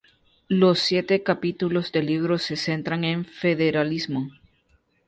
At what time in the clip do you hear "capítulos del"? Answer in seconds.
1.21-2.07